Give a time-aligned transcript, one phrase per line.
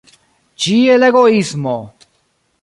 [0.63, 1.75] Ĉie, la egoismo!